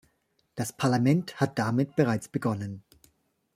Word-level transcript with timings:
Das 0.55 0.73
Parlament 0.75 1.39
hat 1.39 1.59
damit 1.59 1.95
bereits 1.95 2.27
begonnen. 2.27 2.81